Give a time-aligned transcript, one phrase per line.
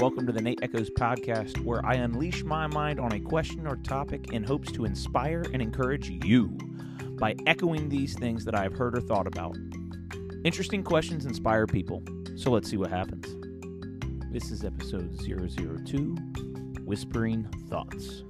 [0.00, 3.74] Welcome to the Nate Echoes podcast, where I unleash my mind on a question or
[3.74, 6.56] topic in hopes to inspire and encourage you
[7.18, 9.56] by echoing these things that I have heard or thought about.
[10.44, 12.04] Interesting questions inspire people,
[12.36, 13.26] so let's see what happens.
[14.32, 16.14] This is episode 002
[16.84, 18.22] Whispering Thoughts.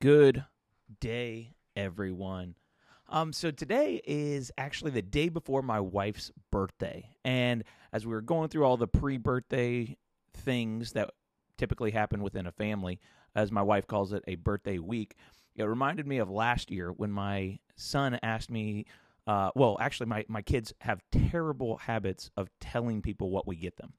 [0.00, 0.44] Good
[1.00, 2.56] day, everyone.
[3.08, 8.20] Um, so today is actually the day before my wife's birthday, and as we were
[8.20, 9.96] going through all the pre-birthday
[10.34, 11.10] things that
[11.56, 13.00] typically happen within a family,
[13.34, 15.14] as my wife calls it, a birthday week,
[15.54, 18.84] it reminded me of last year when my son asked me.
[19.26, 23.76] Uh, well, actually, my, my kids have terrible habits of telling people what we get
[23.76, 23.92] them.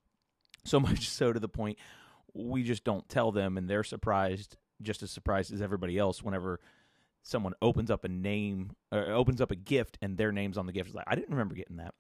[0.66, 1.78] So much so to the point
[2.34, 6.60] we just don't tell them, and they're surprised, just as surprised as everybody else, whenever
[7.24, 10.72] someone opens up a name or opens up a gift and their name's on the
[10.72, 10.88] gift.
[10.88, 11.94] It's like I didn't remember getting that.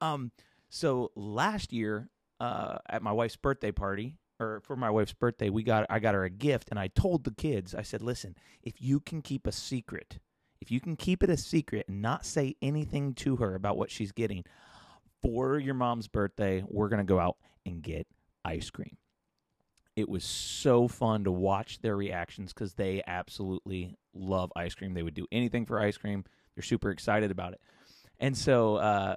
[0.00, 0.32] Um,
[0.68, 2.08] so last year,
[2.40, 6.14] uh, at my wife's birthday party, or for my wife's birthday, we got I got
[6.14, 9.46] her a gift, and I told the kids, I said, "Listen, if you can keep
[9.46, 10.18] a secret,
[10.60, 13.90] if you can keep it a secret and not say anything to her about what
[13.90, 14.44] she's getting
[15.22, 18.06] for your mom's birthday, we're gonna go out and get
[18.44, 18.98] ice cream."
[19.96, 24.92] It was so fun to watch their reactions because they absolutely love ice cream.
[24.92, 26.24] They would do anything for ice cream.
[26.54, 27.60] They're super excited about it.
[28.20, 29.16] And so uh,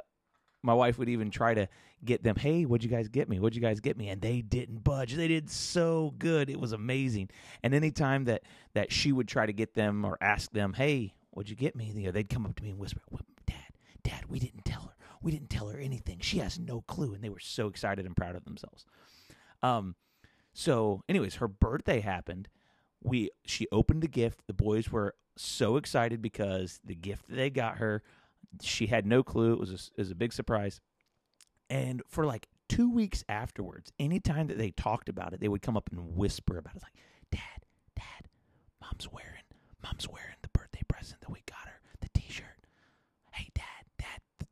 [0.63, 1.67] my wife would even try to
[2.03, 3.39] get them, hey, what'd you guys get me?
[3.39, 4.07] What'd you guys get me?
[4.09, 5.13] And they didn't budge.
[5.13, 6.49] They did so good.
[6.49, 7.29] It was amazing.
[7.61, 8.43] And anytime that
[8.73, 11.91] that she would try to get them or ask them, hey, what'd you get me?
[11.93, 13.01] You know, they'd come up to me and whisper,
[13.45, 13.55] Dad,
[14.03, 14.95] Dad, we didn't tell her.
[15.21, 16.19] We didn't tell her anything.
[16.21, 17.13] She has no clue.
[17.13, 18.85] And they were so excited and proud of themselves.
[19.61, 19.95] Um,
[20.53, 22.49] so, anyways, her birthday happened.
[23.01, 24.41] We she opened the gift.
[24.47, 28.03] The boys were so excited because the gift they got her,
[28.61, 29.53] she had no clue.
[29.53, 30.81] It was a, it was a big surprise.
[31.69, 35.77] And for like two weeks afterwards, anytime that they talked about it, they would come
[35.77, 36.83] up and whisper about it.
[36.83, 36.95] Like,
[37.31, 38.27] Dad, Dad,
[38.81, 39.43] Mom's wearing,
[39.83, 42.65] Mom's wearing the birthday present that we got her, the T-shirt.
[43.31, 44.47] Hey, Dad, Dad,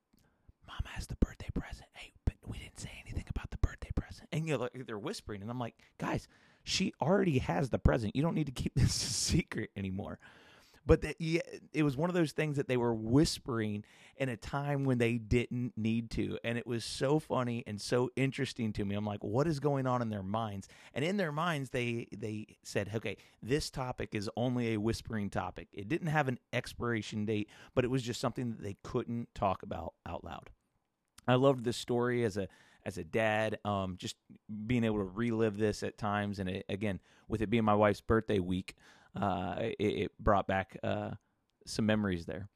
[0.68, 1.88] Mom has the birthday present.
[1.94, 4.27] Hey, but we didn't say anything about the birthday present.
[4.38, 6.28] And you know, they're whispering, and I'm like, guys,
[6.64, 8.16] she already has the present.
[8.16, 10.20] You don't need to keep this a secret anymore.
[10.86, 11.42] But that, yeah,
[11.74, 13.84] it was one of those things that they were whispering
[14.16, 18.12] in a time when they didn't need to, and it was so funny and so
[18.16, 18.96] interesting to me.
[18.96, 20.70] I'm like, what is going on in their minds?
[20.94, 25.68] And in their minds, they they said, okay, this topic is only a whispering topic.
[25.74, 29.64] It didn't have an expiration date, but it was just something that they couldn't talk
[29.64, 30.52] about out loud.
[31.28, 32.48] I loved this story as a
[32.88, 34.16] as a dad, um, just
[34.66, 38.00] being able to relive this at times, and it, again, with it being my wife's
[38.00, 38.76] birthday week,
[39.14, 41.12] uh, it, it, brought back uh,
[41.66, 42.48] some memories there.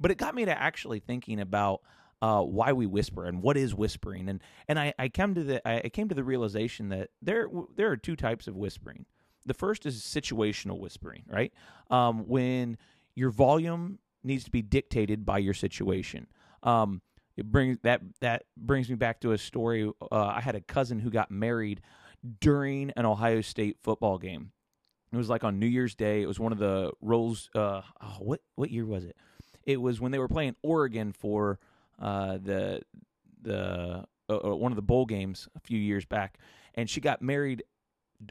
[0.00, 1.82] But it got me to actually thinking about
[2.20, 5.68] uh, why we whisper and what is whispering, and and I, I came to the
[5.68, 9.06] I came to the realization that there there are two types of whispering.
[9.46, 11.52] The first is situational whispering, right?
[11.88, 12.78] Um, when
[13.14, 16.26] your volume needs to be dictated by your situation.
[16.64, 17.00] Um,
[17.38, 19.88] it brings that that brings me back to a story.
[20.10, 21.80] Uh, I had a cousin who got married
[22.40, 24.50] during an Ohio State football game.
[25.12, 26.20] It was like on New Year's Day.
[26.20, 27.48] It was one of the rolls.
[27.54, 29.16] Uh, oh, what what year was it?
[29.64, 31.60] It was when they were playing Oregon for
[32.02, 32.82] uh, the
[33.40, 36.38] the uh, uh, one of the bowl games a few years back,
[36.74, 37.62] and she got married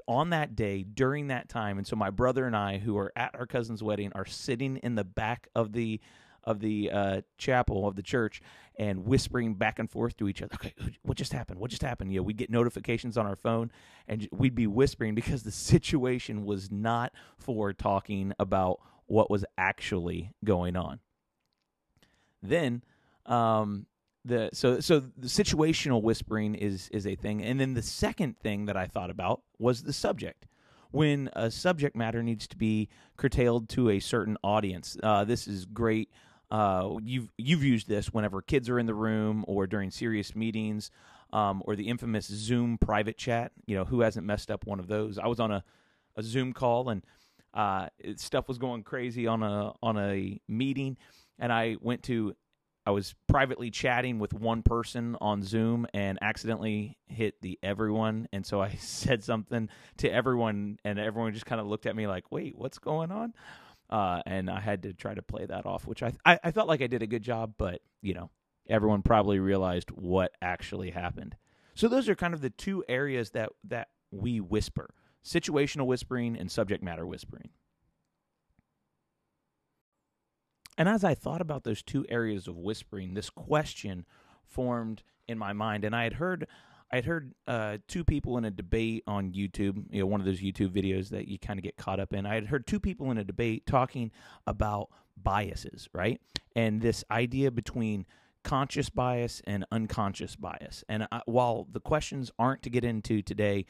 [0.06, 1.78] on that day during that time.
[1.78, 4.95] And so my brother and I, who are at our cousin's wedding, are sitting in
[4.95, 6.01] the back of the
[6.44, 8.42] of the uh, chapel of the church
[8.78, 10.56] and whispering back and forth to each other.
[10.56, 11.59] Okay, what just happened?
[11.59, 12.12] What just happened?
[12.12, 13.72] You know, we'd get notifications on our phone
[14.08, 20.31] and we'd be whispering because the situation was not for talking about what was actually
[20.44, 21.00] going on.
[22.42, 22.84] Then,
[23.25, 23.88] um,
[24.24, 28.66] the so so the situational whispering is is a thing, and then the second thing
[28.66, 30.48] that I thought about was the subject
[30.92, 34.98] when a subject matter needs to be curtailed to a certain audience.
[35.01, 36.10] Uh, this is great
[36.49, 40.91] uh, you've you've used this whenever kids are in the room or during serious meetings,
[41.33, 43.51] um, or the infamous Zoom private chat.
[43.65, 45.17] You know, who hasn't messed up one of those?
[45.17, 45.63] I was on a,
[46.15, 47.03] a Zoom call and
[47.53, 50.97] uh, stuff was going crazy on a on a meeting,
[51.39, 52.35] and I went to
[52.88, 58.29] I was privately chatting with one person on Zoom and accidentally hit the everyone.
[58.31, 59.67] And so I said something
[59.97, 63.33] to everyone, and everyone just kind of looked at me like, wait, what's going on?
[63.89, 66.68] Uh, and I had to try to play that off, which I, I I felt
[66.68, 68.30] like I did a good job, but you know
[68.69, 71.36] everyone probably realized what actually happened.
[71.74, 74.94] So those are kind of the two areas that that we whisper:
[75.24, 77.50] situational whispering and subject matter whispering.
[80.78, 84.06] And as I thought about those two areas of whispering, this question
[84.45, 86.48] formed in my mind, and I had heard.
[86.92, 90.25] I had heard uh, two people in a debate on YouTube, you know, one of
[90.25, 92.25] those YouTube videos that you kind of get caught up in.
[92.25, 94.12] I had heard two people in a debate talking
[94.45, 94.89] about
[95.22, 96.22] biases, right?
[96.56, 98.06] And this idea between
[98.44, 100.84] conscious bias and unconscious bias.
[100.88, 103.66] And uh, while the questions aren't to get into today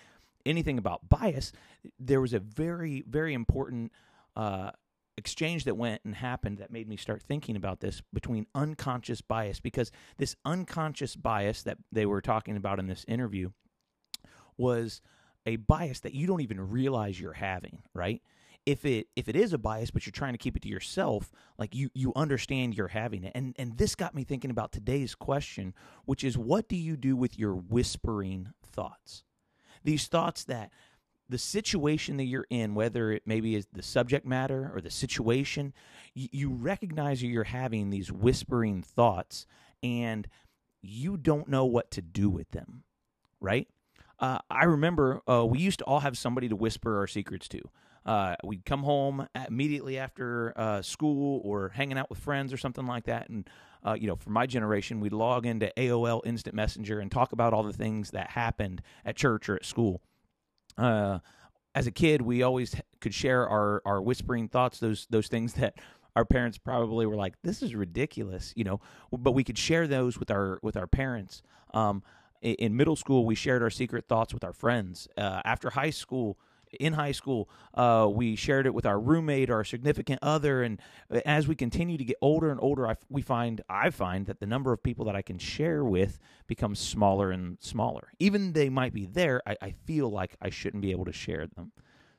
[0.45, 1.51] anything about bias,
[1.99, 3.91] there was a very, very important
[4.35, 4.71] uh,
[5.17, 9.59] exchange that went and happened that made me start thinking about this between unconscious bias
[9.59, 13.49] because this unconscious bias that they were talking about in this interview
[14.57, 15.01] was
[15.45, 18.21] a bias that you don't even realize you're having, right?
[18.65, 21.31] If it if it is a bias but you're trying to keep it to yourself,
[21.57, 23.31] like you you understand you're having it.
[23.33, 25.73] And and this got me thinking about today's question,
[26.05, 29.23] which is what do you do with your whispering thoughts?
[29.83, 30.71] These thoughts that
[31.29, 35.73] the situation that you're in, whether it maybe is the subject matter or the situation,
[36.13, 39.45] you, you recognize you're having these whispering thoughts
[39.83, 40.27] and
[40.81, 42.83] you don't know what to do with them,
[43.41, 43.67] right?
[44.19, 47.61] Uh, I remember uh, we used to all have somebody to whisper our secrets to.
[48.05, 52.87] Uh, we'd come home immediately after uh, school or hanging out with friends or something
[52.87, 53.49] like that, and
[53.85, 57.53] uh, you know, for my generation, we'd log into AOL Instant Messenger and talk about
[57.53, 60.01] all the things that happened at church or at school
[60.77, 61.19] uh,
[61.75, 65.75] as a kid, we always could share our our whispering thoughts, those those things that
[66.15, 68.79] our parents probably were like, "This is ridiculous," you know.
[69.11, 71.43] But we could share those with our with our parents.
[71.73, 72.03] Um,
[72.41, 75.07] in middle school, we shared our secret thoughts with our friends.
[75.17, 76.37] Uh, after high school,
[76.79, 80.79] in high school, uh, we shared it with our roommate, our significant other, and
[81.25, 84.45] as we continue to get older and older, I, we find I find that the
[84.45, 88.11] number of people that I can share with becomes smaller and smaller.
[88.19, 91.47] Even they might be there, I, I feel like I shouldn't be able to share
[91.47, 91.71] them.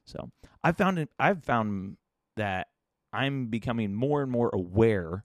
[0.04, 0.30] So
[0.64, 1.96] I found it, I've found
[2.36, 2.68] that
[3.12, 5.24] I'm becoming more and more aware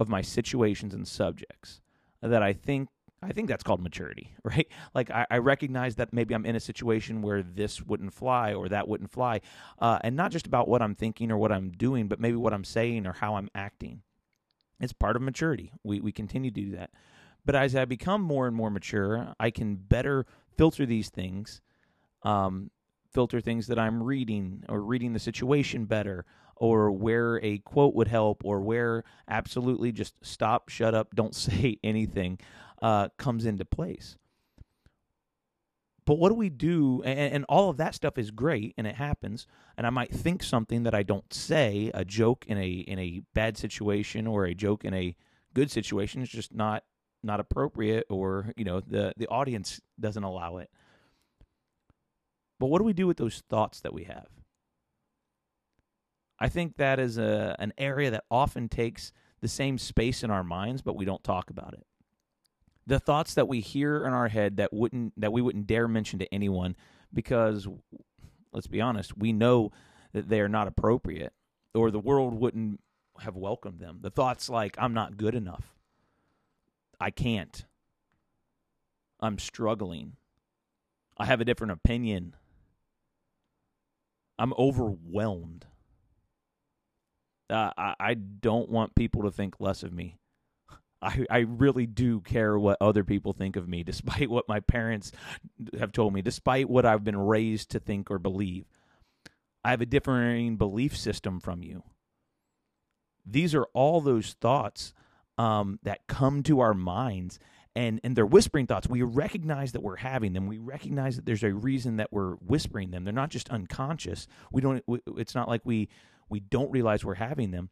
[0.00, 1.80] of my situations and subjects
[2.22, 2.88] that I think
[3.22, 4.68] I think that's called maturity, right?
[4.94, 8.68] Like I, I, recognize that maybe I'm in a situation where this wouldn't fly or
[8.68, 9.40] that wouldn't fly,
[9.78, 12.52] uh, and not just about what I'm thinking or what I'm doing, but maybe what
[12.52, 14.02] I'm saying or how I'm acting.
[14.80, 15.72] It's part of maturity.
[15.82, 16.90] We we continue to do that,
[17.44, 20.26] but as I become more and more mature, I can better
[20.56, 21.60] filter these things,
[22.22, 22.70] um,
[23.12, 26.24] filter things that I'm reading or reading the situation better,
[26.54, 31.80] or where a quote would help, or where absolutely just stop, shut up, don't say
[31.82, 32.38] anything
[32.82, 34.16] uh, comes into place.
[36.08, 37.02] But what do we do?
[37.04, 39.46] And, and, all of that stuff is great, and it happens.
[39.76, 43.20] And I might think something that I don't say, a joke in a in a
[43.34, 45.14] bad situation or a joke in a
[45.52, 46.84] good situation is just not
[47.22, 50.70] not appropriate, or you know the the audience doesn't allow it.
[52.58, 54.28] But what do we do with those thoughts that we have?
[56.38, 60.42] I think that is a an area that often takes the same space in our
[60.42, 61.84] minds, but we don't talk about it
[62.88, 66.18] the thoughts that we hear in our head that wouldn't that we wouldn't dare mention
[66.18, 66.74] to anyone
[67.12, 67.68] because
[68.52, 69.70] let's be honest we know
[70.14, 71.34] that they are not appropriate
[71.74, 72.80] or the world wouldn't
[73.20, 73.98] have welcomed them.
[74.00, 75.74] The thoughts like i'm not good enough.
[76.98, 77.64] I can't.
[79.20, 80.16] I'm struggling.
[81.18, 82.34] I have a different opinion.
[84.38, 85.66] I'm overwhelmed.
[87.50, 90.16] Uh, I, I don't want people to think less of me
[91.00, 95.12] I, I really do care what other people think of me, despite what my parents
[95.78, 98.66] have told me, despite what I've been raised to think or believe.
[99.64, 101.82] I have a differing belief system from you.
[103.26, 104.94] These are all those thoughts
[105.36, 107.38] um, that come to our minds,
[107.76, 108.88] and, and they're whispering thoughts.
[108.88, 110.46] We recognize that we're having them.
[110.46, 113.04] We recognize that there's a reason that we're whispering them.
[113.04, 114.26] They're not just unconscious.
[114.50, 114.82] We don't.
[115.16, 115.88] It's not like we
[116.28, 117.70] we don't realize we're having them.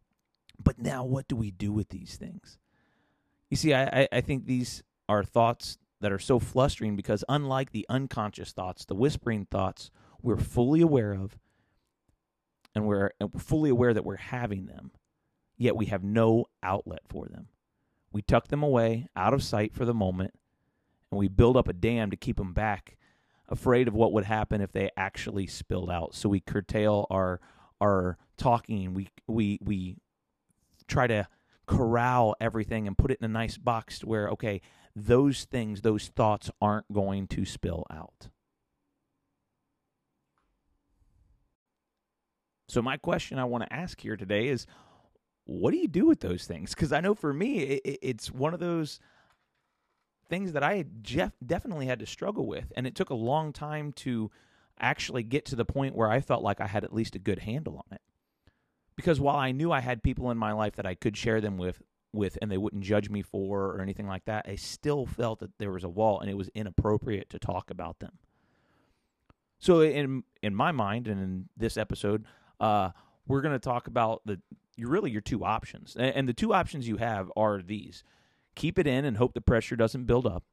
[0.63, 2.59] But now, what do we do with these things?
[3.51, 7.87] You see, I, I think these are thoughts that are so flustering because, unlike the
[7.89, 11.39] unconscious thoughts, the whispering thoughts, we're fully aware of
[12.75, 14.91] and we're, uh, fully aware that we're having them,
[15.57, 17.49] yet we have no outlet for them.
[18.13, 20.35] We tuck them away out of sight for the moment,
[21.11, 22.97] and we build up a dam to keep them back,
[23.49, 26.15] afraid of what would happen if they actually spilled out.
[26.15, 27.41] So we curtail our
[27.81, 28.95] our talking.
[28.95, 29.97] We we we
[30.87, 31.29] try to
[31.67, 34.61] corral everything and put it in a nice box where, okay,
[34.95, 38.29] those things, those thoughts aren't going to spill out.
[42.69, 44.67] So, my question I want to ask here today is
[45.45, 46.75] what do you do with those things?
[46.75, 48.99] Because I know for me, it, it's one of those
[50.29, 52.73] things that I definitely had to struggle with.
[52.77, 54.31] And it took a long time to
[54.79, 57.41] actually get to the point where I felt like I had at least a good
[57.41, 58.03] handle on it.
[58.97, 61.59] Because while I knew I had people in my life that I could share them
[61.59, 65.41] with with and they wouldn't judge me for or anything like that, I still felt
[65.41, 68.19] that there was a wall and it was inappropriate to talk about them.
[69.59, 72.25] So in in my mind and in this episode,
[72.61, 72.91] uh,
[73.27, 74.41] we're going to talk about the
[74.77, 78.05] you really your two options, and, and the two options you have are these:
[78.55, 80.45] keep it in and hope the pressure doesn't build up,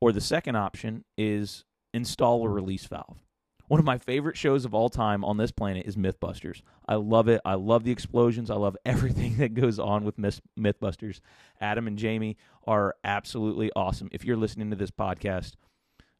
[0.00, 3.25] or the second option is install a release valve.
[3.68, 6.62] One of my favorite shows of all time on this planet is Mythbusters.
[6.88, 7.40] I love it.
[7.44, 8.50] I love the explosions.
[8.50, 11.20] I love everything that goes on with Mythbusters.
[11.60, 14.08] Adam and Jamie are absolutely awesome.
[14.12, 15.54] If you're listening to this podcast,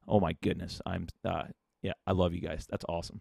[0.09, 1.45] oh my goodness, I'm uh,
[1.83, 2.67] yeah, I love you guys.
[2.69, 3.21] That's awesome.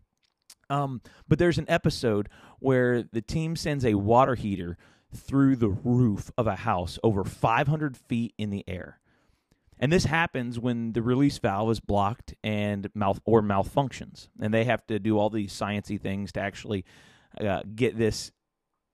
[0.69, 2.29] Um, but there's an episode
[2.59, 4.77] where the team sends a water heater
[5.13, 8.99] through the roof of a house over 500 feet in the air.
[9.79, 14.63] And this happens when the release valve is blocked and mouth or malfunctions, and they
[14.63, 16.85] have to do all these sciency things to actually
[17.39, 18.31] uh, get this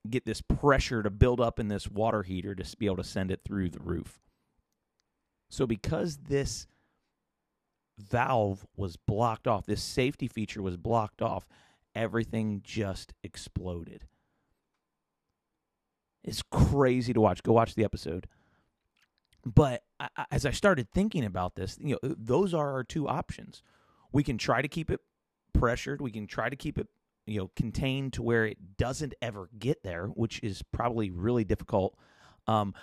[0.09, 3.29] get this pressure to build up in this water heater to be able to send
[3.29, 4.19] it through the roof.
[5.51, 6.65] So because this
[7.99, 11.47] valve was blocked off, this safety feature was blocked off,
[11.93, 14.07] everything just exploded.
[16.23, 17.43] It's crazy to watch.
[17.43, 18.27] Go watch the episode.
[19.45, 23.63] But I, as I started thinking about this, you know, those are our two options.
[24.11, 24.99] We can try to keep it
[25.53, 26.01] pressured.
[26.01, 26.87] We can try to keep it,
[27.25, 31.97] you know, contained to where it doesn't ever get there, which is probably really difficult.
[32.47, 32.73] Um,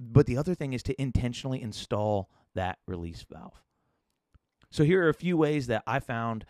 [0.00, 3.62] but the other thing is to intentionally install that release valve.
[4.70, 6.44] So here are a few ways that I found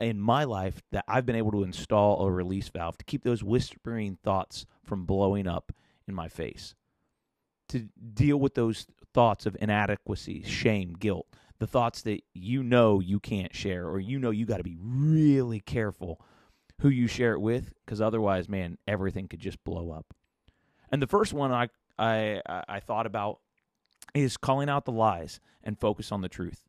[0.00, 3.42] in my life that I've been able to install a release valve to keep those
[3.42, 5.72] whispering thoughts from blowing up
[6.06, 6.74] in my face
[7.68, 11.26] to deal with those thoughts of inadequacy, shame, guilt,
[11.58, 14.76] the thoughts that you know you can't share or you know you got to be
[14.78, 16.20] really careful
[16.82, 20.12] who you share it with because otherwise, man, everything could just blow up.
[20.92, 23.40] And the first one I I I thought about
[24.14, 26.65] is calling out the lies and focus on the truth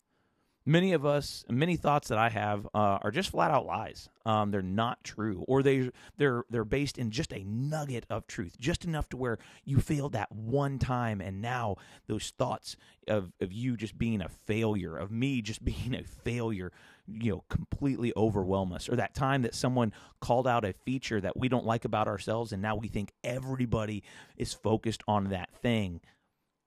[0.68, 4.10] many of us, many thoughts that I have uh, are just flat out lies.
[4.26, 8.58] Um, they're not true, or they they're they're based in just a nugget of truth,
[8.60, 12.76] just enough to where you failed that one time, and now those thoughts
[13.08, 16.72] of of you just being a failure, of me just being a failure,
[17.08, 18.90] you know, completely overwhelm us.
[18.90, 22.52] Or that time that someone called out a feature that we don't like about ourselves,
[22.52, 24.04] and now we think everybody
[24.36, 26.02] is focused on that thing.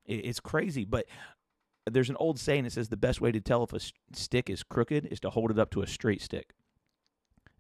[0.07, 1.07] It's crazy, but
[1.92, 3.80] there's an old saying that says the best way to tell if a
[4.14, 6.54] stick is crooked is to hold it up to a straight stick.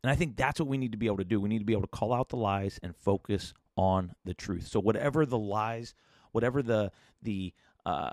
[0.02, 1.40] And I think that's what we need to be able to do.
[1.40, 4.66] We need to be able to call out the lies and focus on the truth.
[4.66, 5.94] So whatever the lies,
[6.32, 6.90] whatever the
[7.22, 7.52] the
[7.84, 8.10] uh,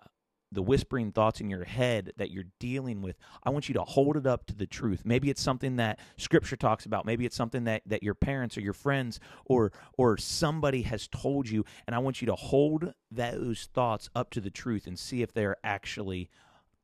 [0.51, 4.15] the whispering thoughts in your head that you're dealing with i want you to hold
[4.15, 5.01] it up to the truth.
[5.05, 7.05] Maybe it's something that scripture talks about.
[7.05, 11.49] Maybe it's something that, that your parents or your friends or or somebody has told
[11.49, 15.21] you and i want you to hold those thoughts up to the truth and see
[15.21, 16.29] if they're actually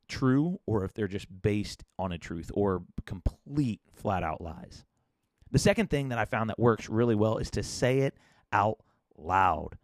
[0.07, 4.85] true or if they're just based on a truth or complete flat out lies.
[5.51, 8.15] The second thing that i found that works really well is to say it
[8.51, 8.79] out
[9.17, 9.77] loud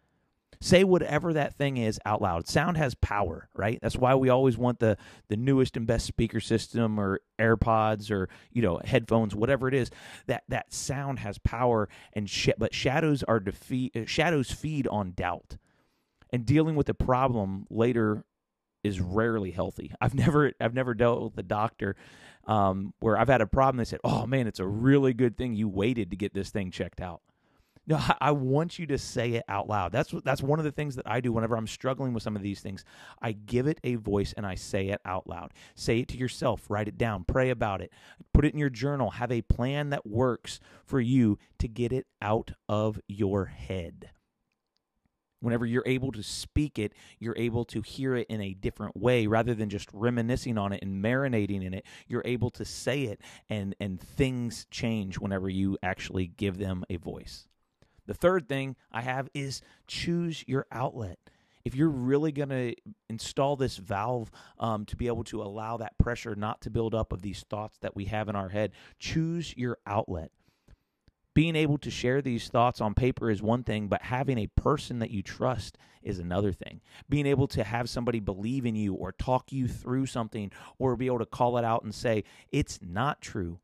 [0.61, 2.47] Say whatever that thing is out loud.
[2.47, 3.79] Sound has power, right?
[3.81, 4.97] That's why we always want the
[5.29, 9.89] the newest and best speaker system or AirPods or you know headphones, whatever it is.
[10.27, 13.95] That that sound has power, and sh- but shadows are defeat.
[13.95, 15.55] Uh, shadows feed on doubt,
[16.33, 18.25] and dealing with the problem later
[18.83, 19.93] is rarely healthy.
[20.01, 21.95] I've never I've never dealt with a doctor
[22.47, 23.77] um, where I've had a problem.
[23.77, 26.71] They said, "Oh man, it's a really good thing you waited to get this thing
[26.71, 27.21] checked out."
[27.89, 29.91] No, I want you to say it out loud.
[29.91, 32.43] That's that's one of the things that I do whenever I'm struggling with some of
[32.43, 32.85] these things.
[33.19, 35.53] I give it a voice and I say it out loud.
[35.73, 37.91] Say it to yourself, write it down, pray about it,
[38.31, 42.05] put it in your journal, have a plan that works for you to get it
[42.21, 44.11] out of your head.
[45.39, 49.25] Whenever you're able to speak it, you're able to hear it in a different way
[49.25, 51.87] rather than just reminiscing on it and marinating in it.
[52.07, 53.19] You're able to say it
[53.49, 57.47] and and things change whenever you actually give them a voice.
[58.09, 61.19] The third thing I have is choose your outlet.
[61.63, 62.73] If you're really going to
[63.07, 67.13] install this valve um, to be able to allow that pressure not to build up
[67.13, 70.31] of these thoughts that we have in our head, choose your outlet.
[71.35, 74.97] Being able to share these thoughts on paper is one thing, but having a person
[74.97, 76.81] that you trust is another thing.
[77.09, 81.05] Being able to have somebody believe in you or talk you through something or be
[81.05, 83.59] able to call it out and say, it's not true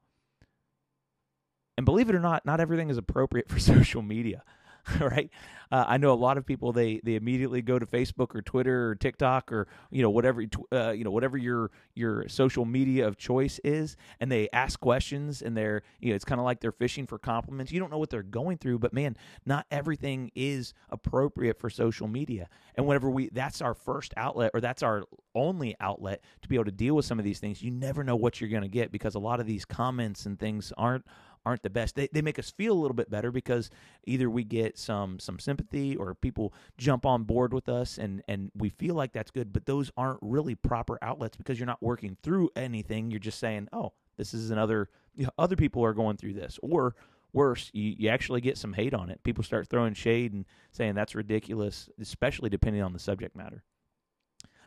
[1.78, 4.44] and believe it or not, not everything is appropriate for social media.
[5.00, 5.30] right?
[5.72, 8.90] Uh, I know a lot of people they they immediately go to Facebook or Twitter
[8.90, 13.18] or TikTok or you know whatever uh, you know whatever your your social media of
[13.18, 16.72] choice is, and they ask questions and they're you know it's kind of like they're
[16.72, 17.72] fishing for compliments.
[17.72, 22.08] You don't know what they're going through, but man, not everything is appropriate for social
[22.08, 22.48] media.
[22.76, 26.66] And whenever we that's our first outlet or that's our only outlet to be able
[26.66, 28.92] to deal with some of these things, you never know what you're going to get
[28.92, 31.06] because a lot of these comments and things aren't
[31.46, 31.96] aren't the best.
[31.96, 33.70] They, they make us feel a little bit better because
[34.06, 38.52] either we get some some sympathy or people jump on board with us and and
[38.56, 42.18] we feel like that's good, but those aren't really proper outlets because you're not working
[42.24, 43.12] through anything.
[43.12, 46.60] You're just saying, "Oh, this is another you know, other people are going through this."
[46.62, 46.96] Or
[47.34, 49.22] worse, you, you actually get some hate on it.
[49.24, 53.64] People start throwing shade and saying that's ridiculous, especially depending on the subject matter.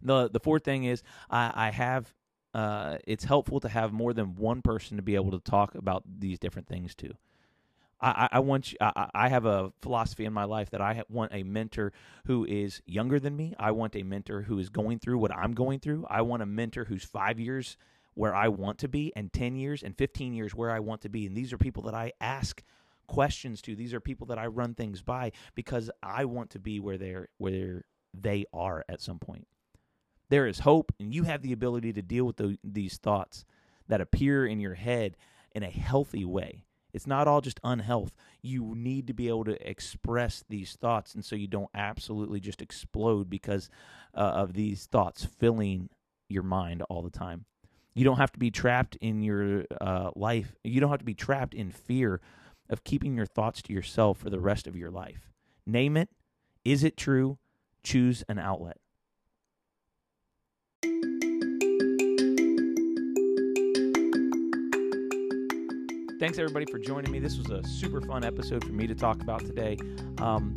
[0.02, 2.14] The the fourth thing is I, I have
[2.54, 6.02] uh, it's helpful to have more than one person to be able to talk about
[6.18, 7.12] these different things to.
[8.00, 11.32] I, I want you, I, I have a philosophy in my life that I want
[11.34, 11.92] a mentor
[12.26, 13.54] who is younger than me.
[13.58, 16.06] I want a mentor who is going through what I'm going through.
[16.08, 17.76] I want a mentor who's five years
[18.14, 21.08] where I want to be, and 10 years and 15 years where I want to
[21.08, 21.26] be.
[21.26, 22.62] And these are people that I ask
[23.06, 23.76] questions to.
[23.76, 27.28] These are people that I run things by because I want to be where they're
[27.38, 29.46] where they are at some point.
[30.30, 33.44] There is hope, and you have the ability to deal with the, these thoughts
[33.88, 35.16] that appear in your head
[35.54, 36.64] in a healthy way.
[36.92, 38.12] It's not all just unhealth.
[38.42, 42.62] You need to be able to express these thoughts, and so you don't absolutely just
[42.62, 43.70] explode because
[44.14, 45.90] uh, of these thoughts filling
[46.28, 47.44] your mind all the time.
[47.94, 50.54] You don't have to be trapped in your uh, life.
[50.62, 52.20] You don't have to be trapped in fear
[52.70, 55.30] of keeping your thoughts to yourself for the rest of your life.
[55.66, 56.08] Name it.
[56.64, 57.38] Is it true?
[57.82, 58.78] Choose an outlet.
[66.18, 67.20] Thanks everybody for joining me.
[67.20, 69.78] This was a super fun episode for me to talk about today.
[70.18, 70.52] Um,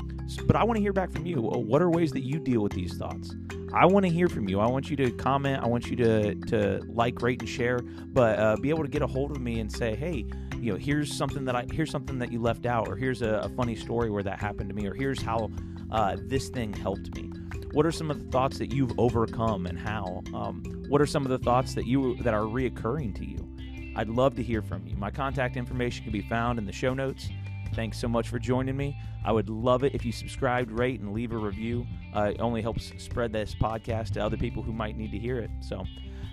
[0.47, 1.39] but I want to hear back from you.
[1.39, 3.35] What are ways that you deal with these thoughts?
[3.71, 4.59] I want to hear from you.
[4.59, 5.63] I want you to comment.
[5.63, 7.77] I want you to to like, rate, and share.
[7.77, 10.25] But uh, be able to get a hold of me and say, hey,
[10.57, 13.41] you know, here's something that I here's something that you left out, or here's a,
[13.43, 15.51] a funny story where that happened to me, or here's how
[15.91, 17.29] uh, this thing helped me.
[17.73, 20.23] What are some of the thoughts that you've overcome, and how?
[20.33, 23.50] Um, what are some of the thoughts that you that are reoccurring to you?
[23.95, 24.95] I'd love to hear from you.
[24.95, 27.29] My contact information can be found in the show notes.
[27.73, 28.97] Thanks so much for joining me.
[29.25, 31.85] I would love it if you subscribed, rate, and leave a review.
[32.13, 35.39] Uh, it only helps spread this podcast to other people who might need to hear
[35.39, 35.49] it.
[35.61, 35.85] So,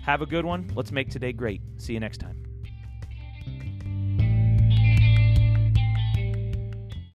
[0.03, 0.69] have a good one.
[0.75, 1.61] Let's make today great.
[1.77, 2.48] See you next time.